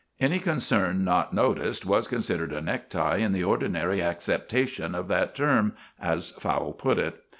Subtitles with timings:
[0.19, 5.73] Any concern not noticed was considered a necktie "in the ordinary acceptation of that term,"
[5.99, 7.21] as Fowle put it.